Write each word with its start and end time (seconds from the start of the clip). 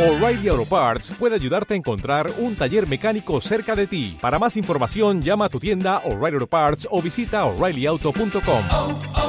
O'Reilly 0.00 0.48
Auto 0.48 0.64
Parts 0.64 1.10
puede 1.18 1.34
ayudarte 1.34 1.74
a 1.74 1.76
encontrar 1.76 2.30
un 2.38 2.56
taller 2.56 2.88
mecánico 2.88 3.38
cerca 3.42 3.76
de 3.76 3.86
ti. 3.86 4.16
Para 4.18 4.38
más 4.38 4.56
información, 4.56 5.20
llama 5.20 5.44
a 5.44 5.48
tu 5.50 5.60
tienda 5.60 5.98
O'Reilly 6.06 6.36
Auto 6.36 6.46
Parts 6.46 6.88
o 6.90 7.02
visita 7.02 7.44
oreillyauto.com. 7.44 8.64
oh, 8.70 9.02
oh. 9.14 9.28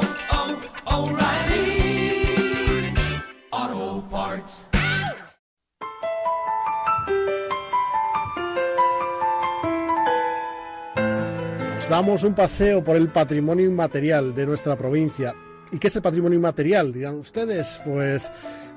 Nos 11.74 11.88
damos 11.90 12.22
un 12.22 12.34
paseo 12.34 12.82
por 12.82 12.96
el 12.96 13.10
patrimonio 13.10 13.66
inmaterial 13.66 14.34
de 14.34 14.46
nuestra 14.46 14.74
provincia. 14.76 15.34
¿Y 15.70 15.78
qué 15.78 15.88
es 15.88 15.96
el 15.96 16.02
patrimonio 16.02 16.38
inmaterial? 16.38 16.94
Dirán 16.94 17.16
ustedes, 17.16 17.78
pues 17.84 18.30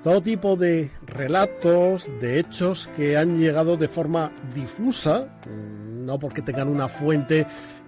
todo 0.06 0.22
tipo 0.22 0.56
de 0.56 0.92
relatos, 1.08 2.12
de 2.22 2.38
hechos 2.38 2.92
que 2.96 3.18
han 3.18 3.40
llegado 3.40 3.76
de 3.76 3.88
forma 3.88 4.32
difusa, 4.54 5.40
mm, 5.48 6.06
no 6.06 6.20
porque 6.20 6.44
tengan 6.44 6.68
una 6.68 6.88
fuente 6.88 7.48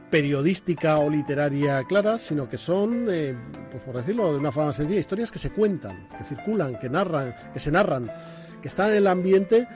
periodística 0.09 0.97
o 0.97 1.11
literaria 1.11 1.83
clara, 1.83 2.17
sino 2.17 2.49
que 2.49 2.57
son, 2.57 3.05
eh, 3.07 3.35
pues 3.69 3.83
por 3.83 3.97
decirlo 3.97 4.33
de 4.33 4.39
una 4.39 4.51
forma 4.51 4.73
sencilla, 4.73 4.99
historias 4.99 5.31
que 5.31 5.37
se 5.37 5.51
cuentan, 5.51 6.09
que 6.17 6.23
circulan, 6.23 6.79
que 6.79 6.89
narran, 6.89 7.35
que 7.53 7.59
se 7.59 7.71
narran, 7.71 8.11
que 8.63 8.67
están 8.67 8.89
en 8.89 8.95
el 8.95 9.05
ambiente 9.05 9.67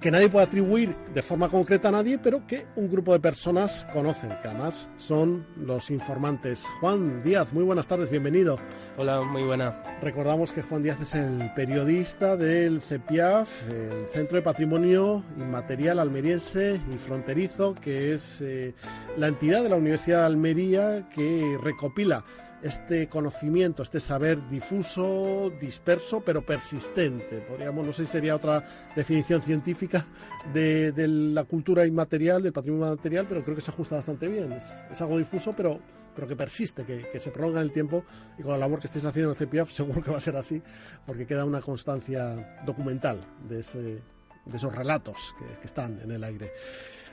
que 0.00 0.10
nadie 0.10 0.28
puede 0.28 0.46
atribuir 0.46 0.94
de 1.12 1.22
forma 1.22 1.48
concreta 1.48 1.88
a 1.88 1.92
nadie, 1.92 2.18
pero 2.18 2.46
que 2.46 2.66
un 2.76 2.90
grupo 2.90 3.12
de 3.12 3.20
personas 3.20 3.86
conocen, 3.92 4.30
que 4.42 4.48
además 4.48 4.88
son 4.96 5.46
los 5.56 5.90
informantes. 5.90 6.66
Juan 6.80 7.22
Díaz, 7.24 7.52
muy 7.52 7.64
buenas 7.64 7.86
tardes, 7.86 8.10
bienvenido. 8.10 8.58
Hola, 8.96 9.22
muy 9.22 9.42
buena. 9.42 9.82
Recordamos 10.00 10.52
que 10.52 10.62
Juan 10.62 10.82
Díaz 10.82 11.00
es 11.00 11.14
el 11.14 11.52
periodista 11.54 12.36
del 12.36 12.80
CEPIAF, 12.80 13.68
el 13.68 14.06
Centro 14.08 14.36
de 14.36 14.42
Patrimonio 14.42 15.24
Inmaterial 15.36 15.98
Almeriense 15.98 16.80
y 16.94 16.98
Fronterizo, 16.98 17.74
que 17.74 18.14
es 18.14 18.40
eh, 18.40 18.74
la 19.16 19.28
entidad 19.28 19.62
de 19.62 19.68
la 19.68 19.76
Universidad 19.76 20.20
de 20.20 20.26
Almería 20.26 21.08
que 21.12 21.58
recopila 21.62 22.24
este 22.62 23.08
conocimiento, 23.08 23.82
este 23.82 24.00
saber 24.00 24.48
difuso, 24.48 25.52
disperso, 25.60 26.20
pero 26.20 26.44
persistente. 26.44 27.38
Podríamos, 27.40 27.86
no 27.86 27.92
sé 27.92 28.06
si 28.06 28.12
sería 28.12 28.34
otra 28.34 28.64
definición 28.96 29.42
científica 29.42 30.04
de, 30.52 30.92
la 31.08 31.44
cultura 31.44 31.86
inmaterial, 31.86 32.42
del 32.42 32.52
patrimonio 32.52 32.86
inmaterial, 32.86 33.26
pero 33.28 33.44
creo 33.44 33.56
que 33.56 33.62
se 33.62 33.70
ajusta 33.70 33.96
bastante 33.96 34.26
bien. 34.26 34.52
Es, 34.52 35.00
algo 35.00 35.18
difuso, 35.18 35.54
pero, 35.56 35.80
pero 36.14 36.26
que 36.26 36.36
persiste, 36.36 36.84
que, 36.84 37.08
que, 37.10 37.20
se 37.20 37.30
prolonga 37.30 37.60
en 37.60 37.66
el 37.66 37.72
tiempo 37.72 38.04
y 38.38 38.42
con 38.42 38.52
la 38.52 38.58
labor 38.58 38.80
que 38.80 38.86
estéis 38.86 39.06
haciendo 39.06 39.32
en 39.32 39.36
el 39.40 39.46
CPIAF 39.46 39.70
seguro 39.72 40.02
que 40.02 40.10
va 40.10 40.18
a 40.18 40.20
ser 40.20 40.36
así, 40.36 40.60
porque 41.06 41.26
queda 41.26 41.44
una 41.44 41.60
constancia 41.60 42.58
documental 42.66 43.20
de, 43.48 43.60
ese, 43.60 43.78
de 43.78 44.56
esos 44.56 44.74
relatos 44.74 45.34
que, 45.38 45.60
que 45.60 45.66
están 45.66 46.00
en 46.00 46.10
el 46.10 46.24
aire. 46.24 46.50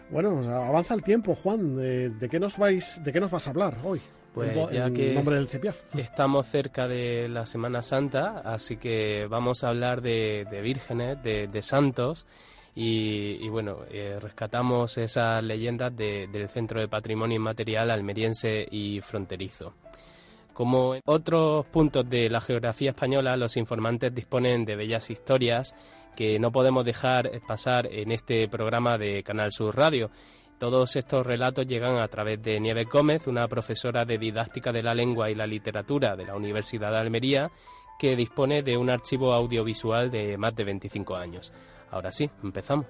Bueno, 0.09 0.39
avanza 0.51 0.93
el 0.93 1.03
tiempo, 1.03 1.33
Juan. 1.35 1.75
¿De, 1.75 2.09
de 2.09 2.29
qué 2.29 2.39
nos 2.39 2.57
vais, 2.57 3.03
de 3.03 3.11
qué 3.11 3.19
nos 3.19 3.31
vas 3.31 3.47
a 3.47 3.49
hablar 3.49 3.77
hoy? 3.83 4.01
Pues 4.35 4.55
el, 4.55 4.69
ya 4.71 4.91
que 4.91 5.13
nombre 5.13 5.37
del 5.37 5.47
CEPIAF. 5.47 5.95
estamos 5.95 6.45
cerca 6.45 6.87
de 6.87 7.29
la 7.29 7.45
Semana 7.45 7.81
Santa, 7.81 8.41
así 8.43 8.75
que 8.75 9.27
vamos 9.27 9.63
a 9.63 9.69
hablar 9.69 10.01
de, 10.01 10.45
de 10.51 10.61
vírgenes, 10.61 11.23
de, 11.23 11.47
de 11.47 11.61
santos. 11.63 12.27
Y, 12.75 13.37
y 13.41 13.47
bueno, 13.47 13.79
eh, 13.89 14.19
rescatamos 14.21 14.97
esas 14.97 15.41
leyendas 15.41 15.95
de, 15.95 16.27
del 16.27 16.49
Centro 16.49 16.81
de 16.81 16.89
Patrimonio 16.89 17.37
Inmaterial 17.37 17.89
almeriense 17.89 18.67
y 18.69 18.99
fronterizo. 18.99 19.73
Como 20.53 20.95
en 20.95 21.01
otros 21.05 21.65
puntos 21.67 22.09
de 22.09 22.29
la 22.29 22.41
geografía 22.41 22.89
española, 22.89 23.37
los 23.37 23.55
informantes 23.55 24.13
disponen 24.13 24.65
de 24.65 24.75
bellas 24.75 25.09
historias 25.09 25.73
que 26.15 26.39
no 26.39 26.51
podemos 26.51 26.83
dejar 26.85 27.29
pasar 27.47 27.87
en 27.87 28.11
este 28.11 28.47
programa 28.49 28.97
de 28.97 29.23
Canal 29.23 29.51
Sur 29.53 29.75
Radio. 29.75 30.11
Todos 30.57 30.95
estos 30.95 31.25
relatos 31.25 31.67
llegan 31.67 31.97
a 31.97 32.07
través 32.07 32.41
de 32.41 32.59
Nieves 32.59 32.87
Gómez, 32.89 33.27
una 33.27 33.47
profesora 33.47 34.05
de 34.05 34.17
didáctica 34.17 34.71
de 34.71 34.83
la 34.83 34.93
lengua 34.93 35.29
y 35.29 35.35
la 35.35 35.45
literatura 35.45 36.15
de 36.15 36.25
la 36.25 36.35
Universidad 36.35 36.91
de 36.91 36.97
Almería, 36.97 37.51
que 37.99 38.15
dispone 38.15 38.63
de 38.63 38.77
un 38.77 38.89
archivo 38.89 39.33
audiovisual 39.33 40.09
de 40.09 40.37
más 40.37 40.55
de 40.55 40.63
25 40.63 41.15
años. 41.15 41.53
Ahora 41.91 42.11
sí, 42.11 42.29
empezamos. 42.41 42.85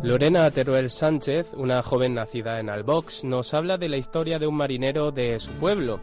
Lorena 0.00 0.48
Teruel 0.52 0.90
Sánchez, 0.90 1.54
una 1.54 1.82
joven 1.82 2.14
nacida 2.14 2.60
en 2.60 2.70
Albox, 2.70 3.24
nos 3.24 3.52
habla 3.52 3.78
de 3.78 3.88
la 3.88 3.96
historia 3.96 4.38
de 4.38 4.46
un 4.46 4.54
marinero 4.54 5.10
de 5.10 5.40
su 5.40 5.50
pueblo. 5.54 5.98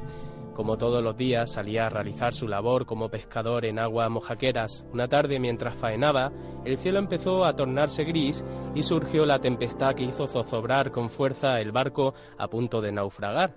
Como 0.54 0.78
todos 0.78 1.02
los 1.02 1.16
días 1.16 1.54
salía 1.54 1.86
a 1.86 1.90
realizar 1.90 2.34
su 2.34 2.46
labor 2.50 2.86
como 2.86 3.08
pescador 3.08 3.64
en 3.64 3.80
aguas 3.80 4.10
mojaqueras. 4.10 4.86
Una 4.92 5.08
tarde 5.08 5.40
mientras 5.40 5.76
faenaba, 5.76 6.34
el 6.66 6.78
cielo 6.78 7.00
empezó 7.00 7.46
a 7.46 7.56
tornarse 7.56 8.04
gris 8.04 8.44
y 8.76 8.84
surgió 8.84 9.26
la 9.26 9.40
tempestad 9.40 9.96
que 9.96 10.04
hizo 10.04 10.28
zozobrar 10.28 10.92
con 10.92 11.10
fuerza 11.10 11.62
el 11.62 11.72
barco 11.72 12.14
a 12.38 12.50
punto 12.50 12.82
de 12.82 12.92
naufragar. 12.92 13.56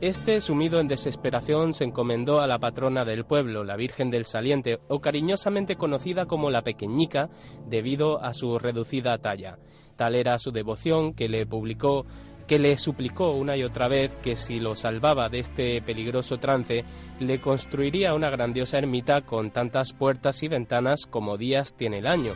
Este, 0.00 0.40
sumido 0.40 0.80
en 0.80 0.88
desesperación, 0.88 1.74
se 1.74 1.84
encomendó 1.84 2.40
a 2.40 2.46
la 2.46 2.58
patrona 2.58 3.04
del 3.04 3.26
pueblo, 3.26 3.64
la 3.64 3.76
Virgen 3.76 4.10
del 4.10 4.24
Saliente, 4.24 4.78
o 4.88 5.00
cariñosamente 5.02 5.76
conocida 5.76 6.24
como 6.24 6.48
la 6.48 6.62
Pequeñica, 6.62 7.28
debido 7.66 8.22
a 8.22 8.32
su 8.32 8.58
reducida 8.58 9.18
talla. 9.18 9.58
Tal 9.96 10.14
era 10.14 10.38
su 10.38 10.52
devoción 10.52 11.12
que 11.12 11.28
le 11.28 11.44
publicó 11.44 12.06
que 12.46 12.58
le 12.58 12.76
suplicó 12.78 13.30
una 13.30 13.56
y 13.56 13.62
otra 13.62 13.86
vez 13.86 14.16
que 14.16 14.34
si 14.34 14.58
lo 14.58 14.74
salvaba 14.74 15.28
de 15.28 15.38
este 15.38 15.80
peligroso 15.82 16.38
trance, 16.38 16.82
le 17.20 17.40
construiría 17.40 18.12
una 18.12 18.28
grandiosa 18.28 18.78
ermita 18.78 19.20
con 19.20 19.52
tantas 19.52 19.92
puertas 19.92 20.42
y 20.42 20.48
ventanas 20.48 21.06
como 21.06 21.36
días 21.36 21.74
tiene 21.74 21.98
el 21.98 22.08
año. 22.08 22.34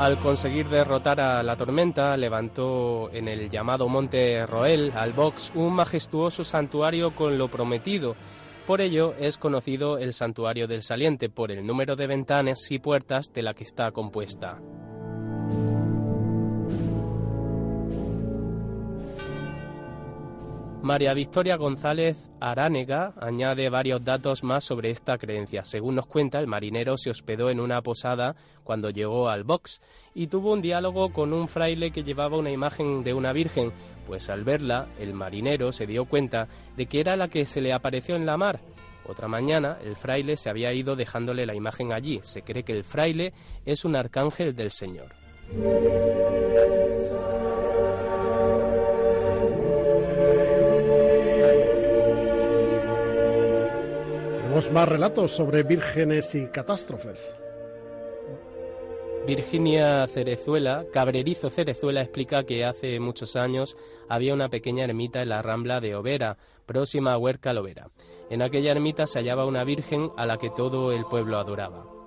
Al 0.00 0.18
conseguir 0.18 0.70
derrotar 0.70 1.20
a 1.20 1.42
la 1.42 1.58
tormenta, 1.58 2.16
levantó 2.16 3.10
en 3.12 3.28
el 3.28 3.50
llamado 3.50 3.86
Monte 3.86 4.46
Roel, 4.46 4.92
al 4.96 5.12
Box, 5.12 5.52
un 5.54 5.74
majestuoso 5.74 6.42
santuario 6.42 7.14
con 7.14 7.36
lo 7.36 7.48
prometido. 7.48 8.16
Por 8.66 8.80
ello 8.80 9.12
es 9.18 9.36
conocido 9.36 9.98
el 9.98 10.14
Santuario 10.14 10.66
del 10.66 10.82
Saliente 10.82 11.28
por 11.28 11.52
el 11.52 11.66
número 11.66 11.96
de 11.96 12.06
ventanas 12.06 12.70
y 12.70 12.78
puertas 12.78 13.30
de 13.34 13.42
la 13.42 13.52
que 13.52 13.64
está 13.64 13.90
compuesta. 13.92 14.58
María 20.82 21.12
Victoria 21.12 21.56
González 21.56 22.30
Aránega 22.40 23.12
añade 23.20 23.68
varios 23.68 24.02
datos 24.02 24.42
más 24.42 24.64
sobre 24.64 24.90
esta 24.90 25.18
creencia. 25.18 25.62
Según 25.62 25.96
nos 25.96 26.06
cuenta, 26.06 26.40
el 26.40 26.46
marinero 26.46 26.96
se 26.96 27.10
hospedó 27.10 27.50
en 27.50 27.60
una 27.60 27.82
posada 27.82 28.34
cuando 28.64 28.88
llegó 28.88 29.28
al 29.28 29.44
box 29.44 29.82
y 30.14 30.28
tuvo 30.28 30.54
un 30.54 30.62
diálogo 30.62 31.12
con 31.12 31.34
un 31.34 31.48
fraile 31.48 31.90
que 31.90 32.02
llevaba 32.02 32.38
una 32.38 32.50
imagen 32.50 33.04
de 33.04 33.12
una 33.12 33.34
virgen, 33.34 33.72
pues 34.06 34.30
al 34.30 34.42
verla, 34.42 34.88
el 34.98 35.12
marinero 35.12 35.70
se 35.70 35.86
dio 35.86 36.06
cuenta 36.06 36.48
de 36.78 36.86
que 36.86 37.00
era 37.00 37.14
la 37.14 37.28
que 37.28 37.44
se 37.44 37.60
le 37.60 37.74
apareció 37.74 38.16
en 38.16 38.24
la 38.24 38.38
mar. 38.38 38.60
Otra 39.06 39.28
mañana, 39.28 39.76
el 39.82 39.96
fraile 39.96 40.38
se 40.38 40.48
había 40.48 40.72
ido 40.72 40.96
dejándole 40.96 41.44
la 41.44 41.54
imagen 41.54 41.92
allí. 41.92 42.20
Se 42.22 42.42
cree 42.42 42.62
que 42.62 42.72
el 42.72 42.84
fraile 42.84 43.34
es 43.66 43.84
un 43.84 43.96
arcángel 43.96 44.54
del 44.54 44.70
Señor. 44.70 45.14
Más 54.68 54.86
relatos 54.86 55.30
sobre 55.30 55.62
vírgenes 55.62 56.34
y 56.34 56.46
catástrofes. 56.48 57.34
Virginia 59.26 60.06
Cerezuela, 60.06 60.84
Cabrerizo 60.92 61.48
Cerezuela, 61.48 62.02
explica 62.02 62.44
que 62.44 62.66
hace 62.66 63.00
muchos 63.00 63.36
años 63.36 63.76
había 64.08 64.34
una 64.34 64.50
pequeña 64.50 64.84
ermita 64.84 65.22
en 65.22 65.30
la 65.30 65.40
rambla 65.40 65.80
de 65.80 65.94
Overa, 65.94 66.36
próxima 66.66 67.14
a 67.14 67.18
Huerca 67.18 67.54
Lovera. 67.54 67.88
En 68.28 68.42
aquella 68.42 68.72
ermita 68.72 69.06
se 69.06 69.18
hallaba 69.18 69.46
una 69.46 69.64
virgen 69.64 70.10
a 70.16 70.26
la 70.26 70.36
que 70.36 70.50
todo 70.50 70.92
el 70.92 71.04
pueblo 71.06 71.38
adoraba. 71.38 71.99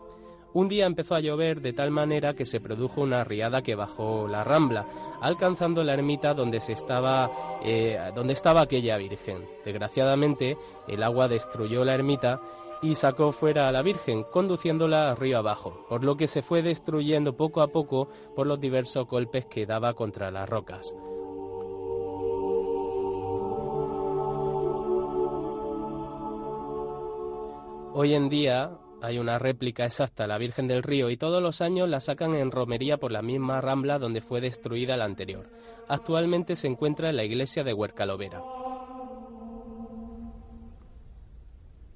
Un 0.54 0.68
día 0.68 0.86
empezó 0.86 1.16
a 1.16 1.20
llover 1.20 1.62
de 1.62 1.74
tal 1.74 1.90
manera 1.90 2.36
que 2.36 2.46
se 2.46 2.60
produjo 2.60 3.02
una 3.02 3.24
riada 3.24 3.64
que 3.64 3.74
bajó 3.74 4.28
la 4.28 4.44
rambla, 4.44 4.86
alcanzando 5.20 5.84
la 5.84 5.94
ermita 5.94 6.36
donde, 6.36 6.62
se 6.62 6.74
estaba, 6.74 7.32
eh, 7.64 7.98
donde 8.14 8.34
estaba 8.34 8.62
aquella 8.62 8.98
virgen. 8.98 9.48
Desgraciadamente, 9.66 10.58
el 10.88 11.02
agua 11.02 11.28
destruyó 11.28 11.84
la 11.84 11.96
ermita 11.96 12.40
y 12.84 12.96
sacó 12.96 13.32
fuera 13.32 13.70
a 13.70 13.72
la 13.72 13.82
Virgen, 13.82 14.24
conduciéndola 14.24 15.16
río 15.16 15.38
abajo, 15.38 15.86
por 15.88 16.04
lo 16.04 16.18
que 16.18 16.28
se 16.28 16.42
fue 16.42 16.62
destruyendo 16.62 17.38
poco 17.38 17.62
a 17.62 17.70
poco 17.70 18.10
por 18.36 18.46
los 18.46 18.60
diversos 18.60 19.08
golpes 19.08 19.46
que 19.46 19.66
daba 19.66 19.94
contra 19.94 20.30
las 20.32 20.50
rocas. 20.50 20.94
Hoy 27.96 28.16
en 28.16 28.28
día 28.28 28.80
hay 29.04 29.20
una 29.20 29.38
réplica 29.38 29.84
exacta 29.84 30.28
la 30.28 30.38
Virgen 30.38 30.66
del 30.66 30.82
Río 30.82 31.10
y 31.10 31.18
todos 31.18 31.44
los 31.44 31.60
años 31.60 31.90
la 31.90 32.00
sacan 32.00 32.36
en 32.36 32.52
romería 32.52 32.96
por 32.96 33.12
la 33.12 33.22
misma 33.22 33.60
rambla 33.60 34.00
donde 34.00 34.22
fue 34.22 34.40
destruida 34.40 34.96
la 34.96 35.04
anterior. 35.04 35.50
Actualmente 35.90 36.56
se 36.56 36.68
encuentra 36.68 37.10
en 37.10 37.18
la 37.18 37.26
iglesia 37.26 37.66
de 37.66 37.74
Huercalovera. 37.74 38.42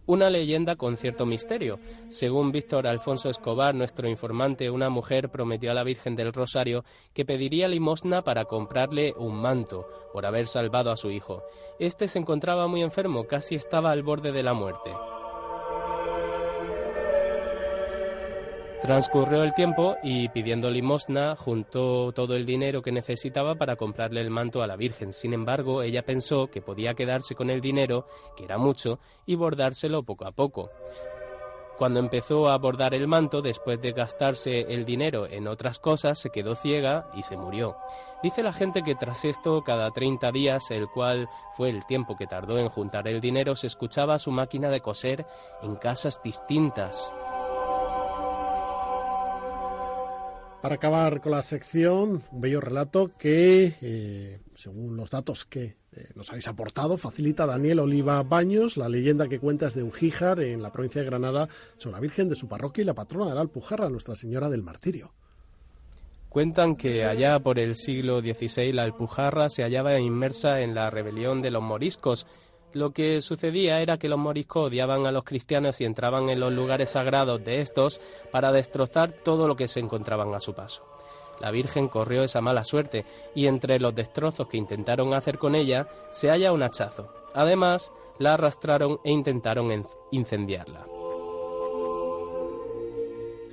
Una 0.06 0.30
leyenda 0.30 0.76
con 0.76 0.98
cierto 0.98 1.26
misterio. 1.26 1.80
Según 2.10 2.52
Víctor 2.52 2.88
Alfonso 2.88 3.30
Escobar, 3.30 3.74
nuestro 3.74 4.10
informante, 4.10 4.70
una 4.70 4.90
mujer 4.90 5.30
prometió 5.30 5.72
a 5.72 5.74
la 5.74 5.86
Virgen 5.86 6.18
del 6.18 6.34
Rosario 6.34 6.84
que 7.14 7.24
pediría 7.24 7.70
limosna 7.70 8.22
para 8.22 8.44
comprarle 8.44 9.14
un 9.18 9.36
manto 9.36 9.88
por 10.12 10.26
haber 10.26 10.48
salvado 10.48 10.92
a 10.92 10.98
su 10.98 11.10
hijo. 11.10 11.44
Este 11.80 12.10
se 12.10 12.20
encontraba 12.20 12.68
muy 12.68 12.82
enfermo, 12.82 13.28
casi 13.28 13.56
estaba 13.56 13.92
al 13.92 14.04
borde 14.04 14.34
de 14.34 14.44
la 14.44 14.54
muerte. 14.54 14.92
Transcurrió 18.82 19.44
el 19.44 19.56
tiempo 19.56 19.98
y 20.04 20.30
pidiendo 20.30 20.70
limosna 20.70 21.36
juntó 21.36 22.12
todo 22.12 22.36
el 22.36 22.46
dinero 22.46 22.84
que 22.84 22.92
necesitaba 22.92 23.56
para 23.56 23.76
comprarle 23.76 24.22
el 24.22 24.30
manto 24.30 24.62
a 24.62 24.68
la 24.68 24.76
Virgen. 24.76 25.14
Sin 25.14 25.34
embargo, 25.34 25.82
ella 25.82 26.04
pensó 26.04 26.48
que 26.48 26.62
podía 26.62 26.94
quedarse 26.94 27.34
con 27.34 27.50
el 27.50 27.60
dinero, 27.60 28.06
que 28.36 28.46
era 28.46 28.60
mucho, 28.60 29.00
y 29.26 29.36
bordárselo 29.36 30.04
poco 30.04 30.28
a 30.28 30.32
poco. 30.32 30.70
Cuando 31.78 32.00
empezó 32.00 32.50
a 32.50 32.58
bordar 32.58 32.94
el 32.94 33.08
manto, 33.08 33.42
después 33.42 33.82
de 33.82 33.92
gastarse 33.92 34.62
el 34.62 34.86
dinero 34.86 35.28
en 35.28 35.48
otras 35.48 35.80
cosas, 35.80 36.20
se 36.20 36.30
quedó 36.30 36.56
ciega 36.56 37.10
y 37.16 37.24
se 37.24 37.36
murió. 37.36 37.78
Dice 38.24 38.42
la 38.42 38.54
gente 38.54 38.84
que 38.84 38.96
tras 38.96 39.26
esto, 39.26 39.64
cada 39.64 39.92
30 39.92 40.32
días, 40.32 40.72
el 40.72 40.88
cual 40.88 41.30
fue 41.56 41.70
el 41.70 41.86
tiempo 41.86 42.16
que 42.16 42.26
tardó 42.26 42.58
en 42.58 42.70
juntar 42.70 43.08
el 43.08 43.22
dinero, 43.22 43.56
se 43.56 43.68
escuchaba 43.68 44.18
su 44.18 44.32
máquina 44.32 44.70
de 44.70 44.82
coser 44.82 45.26
en 45.62 45.76
casas 45.76 46.20
distintas. 46.24 47.14
Para 50.68 50.76
acabar 50.76 51.22
con 51.22 51.32
la 51.32 51.44
sección, 51.44 52.24
un 52.30 52.42
bello 52.42 52.60
relato 52.60 53.12
que, 53.18 53.78
eh, 53.82 54.42
según 54.54 54.98
los 54.98 55.10
datos 55.10 55.46
que 55.46 55.78
eh, 55.94 56.10
nos 56.14 56.30
habéis 56.30 56.50
aportado, 56.50 56.98
facilita 56.98 57.46
Daniel 57.46 57.80
Oliva 57.80 58.22
Baños, 58.24 58.76
la 58.76 58.90
leyenda 58.90 59.30
que 59.30 59.40
cuenta 59.40 59.68
es 59.68 59.76
de 59.76 59.84
Ujíjar, 59.84 60.42
en 60.42 60.62
la 60.62 60.74
provincia 60.74 61.00
de 61.00 61.08
Granada, 61.08 61.48
sobre 61.78 61.94
la 61.94 62.02
Virgen 62.02 62.28
de 62.28 62.36
su 62.36 62.50
parroquia 62.50 62.82
y 62.82 62.86
la 62.86 62.96
patrona 62.96 63.30
de 63.30 63.36
la 63.36 63.40
Alpujarra, 63.40 63.90
Nuestra 63.90 64.18
Señora 64.18 64.50
del 64.50 64.62
Martirio. 64.62 65.14
Cuentan 66.28 66.76
que 66.76 67.06
allá 67.06 67.40
por 67.40 67.60
el 67.60 67.78
siglo 67.78 68.20
XVI 68.20 68.74
la 68.74 68.84
Alpujarra 68.84 69.48
se 69.48 69.64
hallaba 69.64 69.98
inmersa 69.98 70.60
en 70.60 70.76
la 70.76 70.90
rebelión 70.90 71.42
de 71.42 71.52
los 71.52 71.64
moriscos 71.64 72.28
lo 72.74 72.92
que 72.92 73.22
sucedía 73.22 73.82
era 73.82 73.98
que 73.98 74.10
los 74.10 74.20
moriscos 74.20 74.68
odiaban 74.68 75.06
a 75.06 75.12
los 75.12 75.24
cristianos 75.24 75.80
y 75.82 75.86
entraban 75.86 76.30
en 76.30 76.40
los 76.40 76.52
lugares 76.52 76.92
sagrados 76.92 77.44
de 77.44 77.62
estos 77.62 78.00
para 78.32 78.52
destrozar 78.52 79.12
todo 79.12 79.48
lo 79.48 79.56
que 79.56 79.68
se 79.68 79.80
encontraban 79.80 80.34
a 80.34 80.40
su 80.40 80.54
paso. 80.54 80.86
La 81.40 81.52
Virgen 81.52 81.88
corrió 81.88 82.24
esa 82.24 82.42
mala 82.42 82.64
suerte 82.64 83.06
y 83.36 83.48
entre 83.48 83.80
los 83.80 83.94
destrozos 83.94 84.48
que 84.48 84.58
intentaron 84.58 85.14
hacer 85.14 85.38
con 85.38 85.56
ella 85.56 85.88
se 86.10 86.30
halla 86.30 86.52
un 86.52 86.64
hachazo. 86.64 87.14
Además, 87.34 87.94
la 88.18 88.34
arrastraron 88.34 89.00
e 89.04 89.12
intentaron 89.12 89.86
incendiarla. 90.12 90.97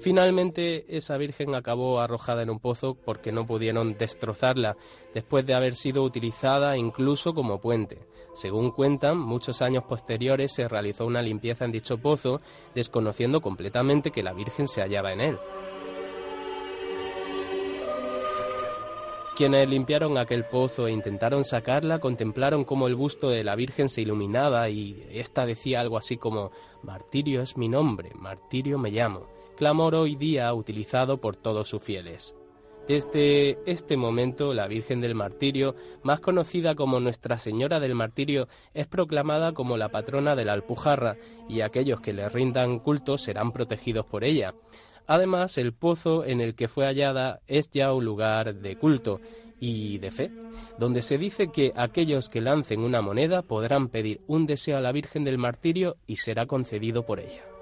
Finalmente, 0.05 0.85
esa 0.95 1.17
Virgen 1.17 1.55
acabó 1.55 1.99
arrojada 1.99 2.43
en 2.43 2.51
un 2.51 2.61
pozo 2.61 2.95
porque 2.95 3.33
no 3.33 3.47
pudieron 3.47 3.97
destrozarla, 3.97 4.77
después 5.15 5.47
de 5.47 5.55
haber 5.55 5.77
sido 5.77 6.03
utilizada 6.03 6.77
incluso 6.77 7.33
como 7.33 7.59
puente. 7.59 8.01
Según 8.35 8.71
cuentan, 8.71 9.17
muchos 9.17 9.63
años 9.63 9.83
posteriores 9.85 10.53
se 10.53 10.69
realizó 10.69 11.07
una 11.07 11.23
limpieza 11.23 11.65
en 11.65 11.73
dicho 11.73 11.97
pozo, 11.97 12.43
desconociendo 12.75 13.41
completamente 13.41 14.11
que 14.11 14.23
la 14.23 14.35
Virgen 14.35 14.69
se 14.69 14.83
hallaba 14.83 15.15
en 15.15 15.23
él. 15.23 15.39
Quienes 19.35 19.67
limpiaron 19.67 20.19
aquel 20.19 20.45
pozo 20.45 20.87
e 20.87 20.93
intentaron 20.93 21.45
sacarla 21.45 21.99
contemplaron 21.99 22.65
cómo 22.65 22.89
el 22.89 22.95
busto 22.95 23.31
de 23.31 23.43
la 23.43 23.57
Virgen 23.57 23.89
se 23.89 24.03
iluminaba 24.03 24.69
y 24.69 25.03
ésta 25.13 25.47
decía 25.47 25.81
algo 25.81 25.97
así 25.97 26.19
como 26.19 26.51
Martirio 26.83 27.41
es 27.41 27.57
mi 27.57 27.71
nombre, 27.71 28.11
Martirio 28.15 28.79
me 28.79 28.91
llamo 28.91 29.33
clamor 29.55 29.95
hoy 29.95 30.17
día 30.17 30.53
utilizado 30.53 31.21
por 31.21 31.37
todos 31.37 31.69
sus 31.69 31.83
fieles. 31.83 32.37
Desde 32.87 33.59
este 33.65 33.97
momento, 33.97 34.53
la 34.53 34.67
Virgen 34.67 35.01
del 35.01 35.15
Martirio, 35.15 35.75
más 36.03 36.21
conocida 36.21 36.75
como 36.75 37.01
Nuestra 37.01 37.39
Señora 37.39 37.81
del 37.81 37.95
Martirio, 37.95 38.47
es 38.75 38.87
proclamada 38.87 39.53
como 39.53 39.79
la 39.79 39.89
patrona 39.89 40.37
de 40.37 40.45
la 40.45 40.53
Alpujarra 40.53 41.17
y 41.49 41.63
aquellos 41.63 42.01
que 42.01 42.13
le 42.13 42.29
rindan 42.29 42.79
culto 42.81 43.17
serán 43.17 43.53
protegidos 43.53 44.05
por 44.05 44.23
ella. 44.23 44.55
Además, 45.07 45.57
el 45.57 45.73
pozo 45.73 46.27
en 46.27 46.43
el 46.43 46.55
que 46.55 46.69
fue 46.69 46.85
hallada 46.85 47.41
es 47.47 47.71
ya 47.71 47.93
un 47.93 48.05
lugar 48.05 48.55
de 48.55 48.77
culto 48.77 49.21
y 49.61 49.97
de 49.97 50.11
fe, 50.11 50.31
donde 50.79 51.01
se 51.01 51.17
dice 51.17 51.51
que 51.51 51.73
aquellos 51.77 52.29
que 52.29 52.43
lancen 52.43 52.81
una 52.81 53.01
moneda 53.01 53.41
podrán 53.41 53.89
pedir 53.89 54.21
un 54.27 54.47
deseo 54.47 54.77
a 54.77 54.83
la 54.83 54.93
Virgen 54.93 55.25
del 55.25 55.39
Martirio 55.39 55.97
y 56.07 56.17
será 56.17 56.45
concedido 56.45 57.07
por 57.07 57.21
ella. 57.21 57.54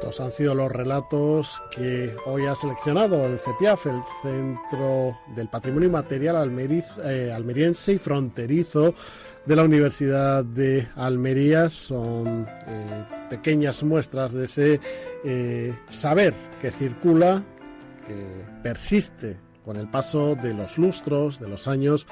Estos 0.00 0.20
han 0.20 0.32
sido 0.32 0.54
los 0.54 0.72
relatos 0.72 1.62
que 1.70 2.16
hoy 2.24 2.46
ha 2.46 2.54
seleccionado 2.54 3.26
el 3.26 3.38
CEPIAF, 3.38 3.84
el 3.84 4.00
Centro 4.22 5.18
del 5.36 5.48
Patrimonio 5.48 5.90
Material 5.90 6.36
eh, 7.04 7.30
Almeriense 7.30 7.92
y 7.92 7.98
Fronterizo 7.98 8.94
de 9.44 9.56
la 9.56 9.62
Universidad 9.62 10.42
de 10.42 10.88
Almería. 10.96 11.68
Son 11.68 12.48
eh, 12.66 13.04
pequeñas 13.28 13.82
muestras 13.82 14.32
de 14.32 14.44
ese 14.46 14.80
eh, 15.22 15.74
saber 15.90 16.32
que 16.62 16.70
circula, 16.70 17.42
que 18.06 18.46
persiste 18.62 19.36
con 19.66 19.76
el 19.76 19.90
paso 19.90 20.34
de 20.34 20.54
los 20.54 20.78
lustros, 20.78 21.38
de 21.38 21.48
los 21.50 21.68
años 21.68 22.06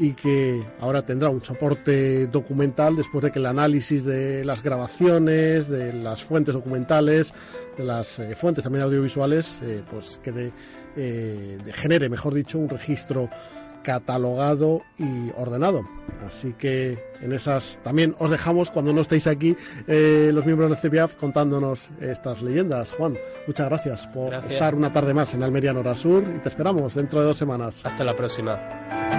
y 0.00 0.14
que 0.14 0.64
ahora 0.80 1.04
tendrá 1.04 1.28
un 1.28 1.44
soporte 1.44 2.26
documental 2.26 2.96
después 2.96 3.22
de 3.22 3.30
que 3.30 3.38
el 3.38 3.44
análisis 3.44 4.02
de 4.02 4.46
las 4.46 4.62
grabaciones, 4.62 5.68
de 5.68 5.92
las 5.92 6.24
fuentes 6.24 6.54
documentales, 6.54 7.34
de 7.76 7.84
las 7.84 8.18
eh, 8.18 8.34
fuentes 8.34 8.64
también 8.64 8.82
audiovisuales, 8.84 9.58
eh, 9.62 9.82
pues 9.90 10.18
quede, 10.24 10.52
eh, 10.96 11.58
genere, 11.74 12.08
mejor 12.08 12.32
dicho, 12.32 12.58
un 12.58 12.70
registro 12.70 13.28
catalogado 13.82 14.80
y 14.98 15.30
ordenado. 15.36 15.82
Así 16.26 16.54
que 16.54 16.98
en 17.20 17.34
esas 17.34 17.78
también 17.84 18.14
os 18.18 18.30
dejamos 18.30 18.70
cuando 18.70 18.94
no 18.94 19.02
estéis 19.02 19.26
aquí 19.26 19.56
los 19.86 20.44
miembros 20.44 20.68
del 20.70 20.90
CPAF 20.90 21.14
contándonos 21.14 21.88
estas 22.00 22.42
leyendas. 22.42 22.92
Juan, 22.92 23.16
muchas 23.46 23.68
gracias 23.68 24.06
por 24.08 24.34
estar 24.34 24.74
una 24.74 24.92
tarde 24.92 25.14
más 25.14 25.32
en 25.32 25.42
Almería 25.42 25.72
Nora 25.72 25.94
Sur 25.94 26.24
y 26.24 26.40
te 26.40 26.50
esperamos 26.50 26.94
dentro 26.94 27.20
de 27.20 27.26
dos 27.26 27.38
semanas. 27.38 27.84
Hasta 27.86 28.04
la 28.04 28.14
próxima. 28.14 29.09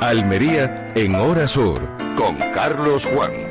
Almería 0.00 0.92
en 0.94 1.16
Hora 1.16 1.48
Sur 1.48 1.80
con 2.16 2.36
Carlos 2.52 3.04
Juan. 3.04 3.47